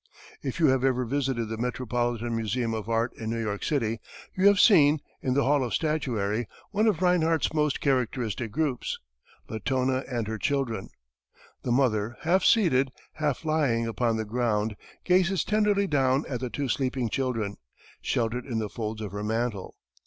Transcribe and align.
If 0.41 0.59
you 0.59 0.65
have 0.69 0.83
ever 0.83 1.05
visited 1.05 1.45
the 1.45 1.59
Metropolitan 1.59 2.35
Museum 2.35 2.73
of 2.73 2.89
Art 2.89 3.13
in 3.17 3.29
New 3.29 3.39
York 3.39 3.63
City, 3.63 3.99
you 4.35 4.47
have 4.47 4.59
seen, 4.59 4.99
in 5.21 5.35
the 5.35 5.43
hall 5.43 5.63
of 5.63 5.75
statuary, 5.75 6.47
one 6.71 6.87
of 6.87 7.03
Rinehart's 7.03 7.53
most 7.53 7.79
characteristic 7.79 8.51
groups, 8.51 8.97
"Latona 9.47 10.03
and 10.09 10.27
Her 10.27 10.39
Children." 10.39 10.89
The 11.61 11.71
mother 11.71 12.17
half 12.21 12.43
seated, 12.43 12.91
half 13.13 13.45
lying 13.45 13.85
upon 13.85 14.17
the 14.17 14.25
ground, 14.25 14.75
gazes 15.03 15.43
tenderly 15.43 15.85
down 15.85 16.25
at 16.27 16.39
the 16.39 16.49
two 16.49 16.67
sleeping 16.67 17.07
children, 17.07 17.57
sheltered 18.01 18.47
in 18.47 18.57
the 18.57 18.69
folds 18.69 19.01
of 19.01 19.11
her 19.11 19.23
mantle. 19.23 19.75